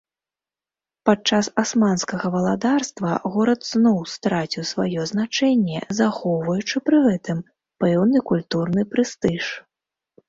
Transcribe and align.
Падчас 1.07 1.49
асманскага 1.63 2.31
валадарства, 2.35 3.11
горад 3.35 3.61
зноў 3.73 3.99
страціў 4.13 4.63
сваё 4.71 5.05
значэнне, 5.13 5.79
захоўваючы 6.01 6.75
пры 6.89 7.03
гэтым 7.09 7.45
пэўны 7.85 8.17
культурны 8.31 8.81
прэстыж. 8.97 9.43